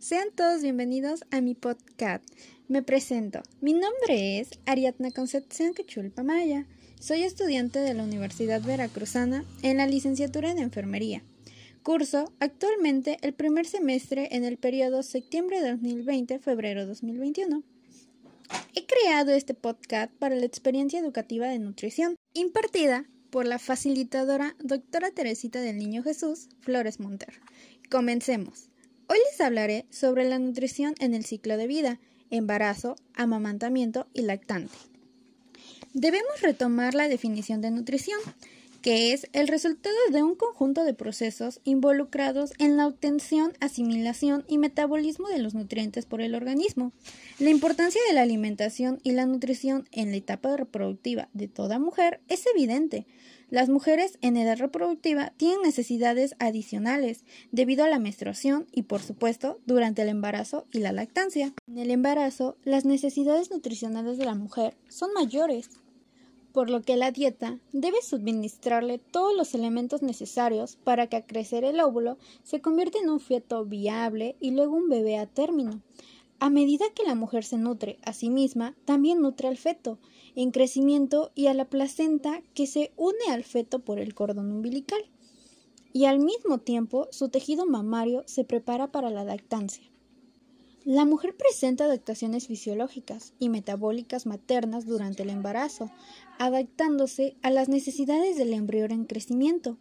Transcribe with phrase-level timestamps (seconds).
[0.00, 2.24] Sean todos bienvenidos a mi podcast.
[2.68, 3.42] Me presento.
[3.60, 6.64] Mi nombre es Ariadna Concepción Quechulpa Maya.
[6.98, 11.22] Soy estudiante de la Universidad Veracruzana en la licenciatura en Enfermería.
[11.82, 17.62] Curso actualmente el primer semestre en el periodo septiembre de 2020-febrero 2021.
[18.74, 25.10] He creado este podcast para la experiencia educativa de nutrición, impartida por la facilitadora doctora
[25.10, 27.34] Teresita del Niño Jesús Flores Monter.
[27.90, 28.69] Comencemos.
[29.12, 31.98] Hoy les hablaré sobre la nutrición en el ciclo de vida,
[32.30, 34.72] embarazo, amamantamiento y lactante.
[35.94, 38.20] Debemos retomar la definición de nutrición,
[38.82, 44.58] que es el resultado de un conjunto de procesos involucrados en la obtención, asimilación y
[44.58, 46.92] metabolismo de los nutrientes por el organismo.
[47.38, 52.20] La importancia de la alimentación y la nutrición en la etapa reproductiva de toda mujer
[52.28, 53.06] es evidente,
[53.50, 59.58] las mujeres en edad reproductiva tienen necesidades adicionales debido a la menstruación y, por supuesto,
[59.66, 61.52] durante el embarazo y la lactancia.
[61.66, 65.68] En el embarazo, las necesidades nutricionales de la mujer son mayores,
[66.52, 71.64] por lo que la dieta debe suministrarle todos los elementos necesarios para que al crecer
[71.64, 75.82] el óvulo se convierta en un feto viable y luego un bebé a término.
[76.38, 79.98] A medida que la mujer se nutre a sí misma, también nutre al feto
[80.34, 85.02] en crecimiento y a la placenta que se une al feto por el cordón umbilical.
[85.92, 89.89] Y al mismo tiempo su tejido mamario se prepara para la lactancia.
[90.84, 95.90] La mujer presenta adaptaciones fisiológicas y metabólicas maternas durante el embarazo,
[96.38, 99.76] adaptándose a las necesidades del embrión en crecimiento.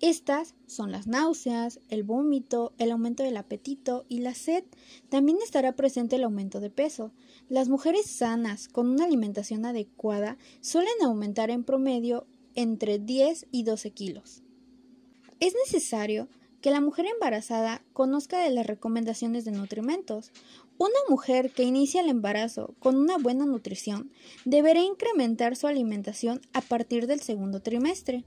[0.00, 4.62] Estas son las náuseas, el vómito, el aumento del apetito y la sed.
[5.08, 7.12] También estará presente el aumento de peso.
[7.48, 13.90] Las mujeres sanas con una alimentación adecuada suelen aumentar en promedio entre 10 y 12
[13.90, 14.42] kilos.
[15.40, 16.28] Es necesario
[16.66, 20.32] que la mujer embarazada conozca de las recomendaciones de nutrimentos.
[20.78, 24.10] Una mujer que inicia el embarazo con una buena nutrición
[24.44, 28.24] deberá incrementar su alimentación a partir del segundo trimestre.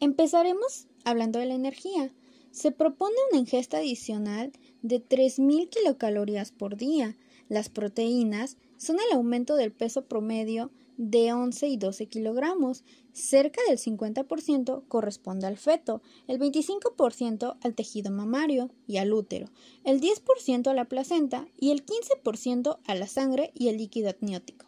[0.00, 2.12] Empezaremos hablando de la energía.
[2.50, 4.50] Se propone una ingesta adicional
[4.82, 7.14] de 3.000 kilocalorías por día.
[7.48, 12.84] Las proteínas son el aumento del peso promedio de 11 y 12 kilogramos.
[13.12, 19.48] Cerca del 50% corresponde al feto, el 25% al tejido mamario y al útero,
[19.84, 24.66] el 10% a la placenta y el 15% a la sangre y el líquido amniótico.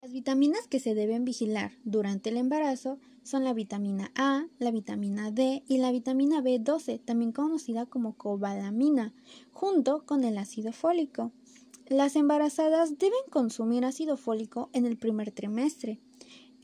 [0.00, 5.30] Las vitaminas que se deben vigilar durante el embarazo son la vitamina A, la vitamina
[5.30, 9.14] D y la vitamina B12, también conocida como cobalamina,
[9.52, 11.30] junto con el ácido fólico.
[11.92, 15.98] Las embarazadas deben consumir ácido fólico en el primer trimestre.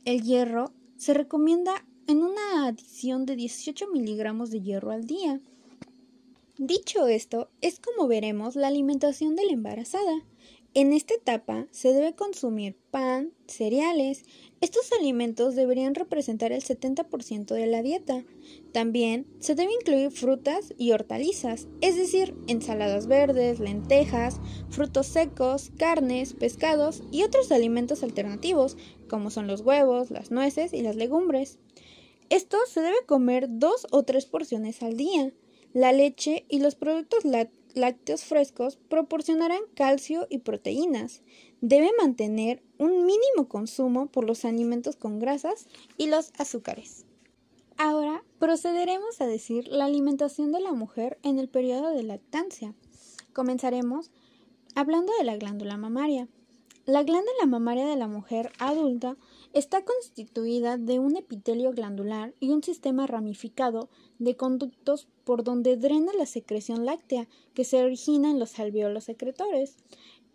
[0.07, 5.39] El hierro se recomienda en una adición de 18 miligramos de hierro al día.
[6.57, 10.23] Dicho esto, es como veremos la alimentación de la embarazada.
[10.75, 14.25] En esta etapa se debe consumir pan, cereales.
[14.61, 18.25] Estos alimentos deberían representar el 70% de la dieta.
[18.73, 26.35] También se debe incluir frutas y hortalizas, es decir, ensaladas verdes, lentejas, frutos secos, carnes,
[26.35, 28.77] pescados y otros alimentos alternativos,
[29.09, 31.59] como son los huevos, las nueces y las legumbres.
[32.29, 35.33] Esto se debe comer dos o tres porciones al día.
[35.73, 37.25] La leche y los productos
[37.75, 41.23] lácteos frescos proporcionarán calcio y proteínas.
[41.61, 47.05] Debe mantener un mínimo consumo por los alimentos con grasas y los azúcares.
[47.77, 52.75] Ahora procederemos a decir la alimentación de la mujer en el periodo de lactancia.
[53.33, 54.11] Comenzaremos
[54.75, 56.29] hablando de la glándula mamaria.
[56.87, 59.17] La glándula mamaria de la mujer adulta
[59.55, 63.89] Está constituida de un epitelio glandular y un sistema ramificado
[64.19, 69.77] de conductos por donde drena la secreción láctea que se origina en los alveolos secretores.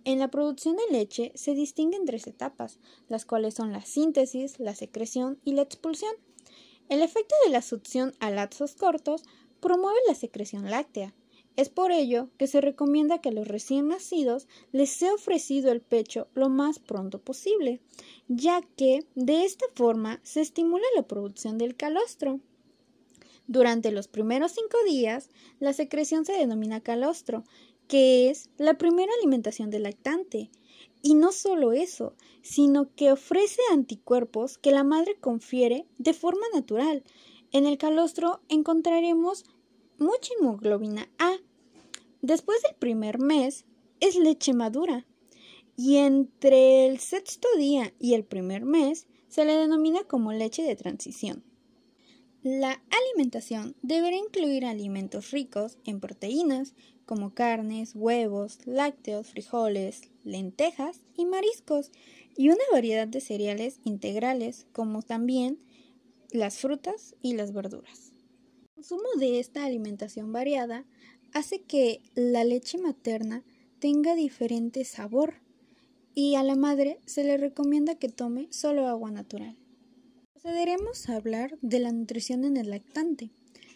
[0.04, 4.76] En la producción de leche se distinguen tres etapas, las cuales son la síntesis, la
[4.76, 6.14] secreción y la expulsión.
[6.90, 9.24] El efecto de la succión a lapsos cortos
[9.62, 11.14] promueve la secreción láctea,
[11.56, 15.82] es por ello que se recomienda que a los recién nacidos les sea ofrecido el
[15.82, 17.80] pecho lo más pronto posible,
[18.28, 22.40] ya que de esta forma se estimula la producción del calostro.
[23.48, 25.30] Durante los primeros cinco días,
[25.60, 27.44] la secreción se denomina calostro,
[27.88, 30.50] que es la primera alimentación del lactante.
[31.02, 37.04] Y no solo eso, sino que ofrece anticuerpos que la madre confiere de forma natural.
[37.52, 39.46] En el calostro encontraremos
[40.04, 41.38] mucha hemoglobina A.
[42.22, 43.66] Después del primer mes
[44.00, 45.06] es leche madura
[45.76, 50.76] y entre el sexto día y el primer mes se le denomina como leche de
[50.76, 51.44] transición.
[52.44, 61.26] La alimentación deberá incluir alimentos ricos en proteínas como carnes, huevos, lácteos, frijoles, lentejas y
[61.26, 61.92] mariscos,
[62.36, 65.60] y una variedad de cereales integrales, como también
[66.32, 68.13] las frutas y las verduras.
[68.84, 70.84] Consumo de esta alimentación variada
[71.32, 73.42] hace que la leche materna
[73.80, 75.36] tenga diferente sabor
[76.14, 79.56] y a la madre se le recomienda que tome solo agua natural.
[80.34, 83.30] Procederemos a hablar de la nutrición en el lactante.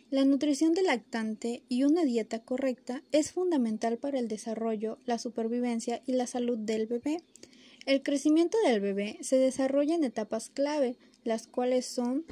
[0.09, 6.01] La nutrición del lactante y una dieta correcta es fundamental para el desarrollo, la supervivencia
[6.06, 7.24] y la salud del bebé.
[7.86, 12.25] El crecimiento del bebé se desarrolla en etapas clave, las cuales son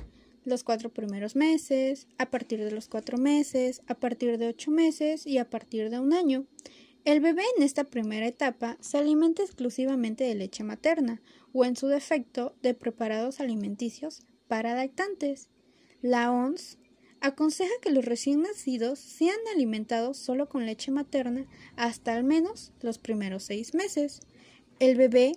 [0.45, 5.25] los cuatro primeros meses, a partir de los cuatro meses, a partir de ocho meses
[5.27, 6.45] y a partir de un año.
[7.03, 11.21] El bebé en esta primera etapa se alimenta exclusivamente de leche materna
[11.53, 15.49] o en su defecto de preparados alimenticios para lactantes.
[16.01, 16.77] La ONS
[17.21, 22.97] aconseja que los recién nacidos sean alimentados solo con leche materna hasta al menos los
[22.97, 24.21] primeros seis meses.
[24.79, 25.33] El bebé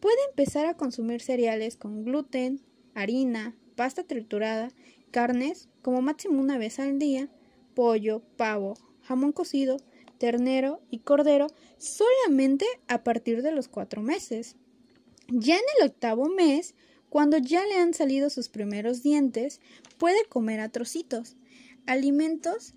[0.00, 2.60] puede empezar a consumir cereales con gluten,
[2.94, 4.68] harina, pasta triturada,
[5.10, 7.28] carnes como máximo una vez al día,
[7.74, 9.78] pollo, pavo, jamón cocido,
[10.18, 11.48] ternero y cordero
[11.78, 14.54] solamente a partir de los cuatro meses.
[15.26, 16.76] Ya en el octavo mes
[17.08, 19.60] cuando ya le han salido sus primeros dientes,
[19.98, 21.34] puede comer a trocitos.
[21.84, 22.74] Alimentos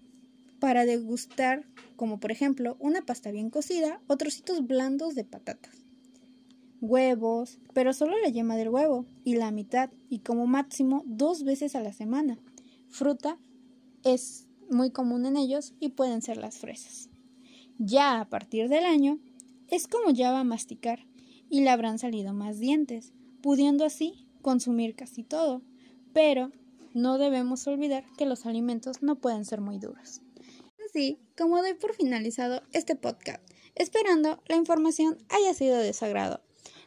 [0.60, 1.68] para degustar,
[1.98, 5.85] como por ejemplo una pasta bien cocida o trocitos blandos de patatas.
[6.82, 11.76] Huevos, pero solo la yema del huevo y la mitad, y como máximo dos veces
[11.76, 12.40] a la semana.
[12.90, 13.38] Fruta
[14.04, 17.10] es muy común en ellos y pueden ser las fresas.
[17.78, 19.20] Ya a partir del año,
[19.68, 21.06] es como ya va a masticar
[21.50, 25.62] y le habrán salido más dientes, pudiendo así consumir casi todo,
[26.14, 26.52] pero
[26.94, 30.22] no debemos olvidar que los alimentos no pueden ser muy duros.
[30.88, 33.44] Así como doy por finalizado este podcast,
[33.76, 36.45] esperando la información haya sido de su agrado.